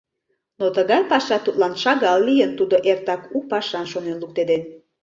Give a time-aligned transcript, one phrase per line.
[0.59, 4.61] Но тыгай паша тудлан шагал лийын, тудо эртак у пашам шонен луктеден.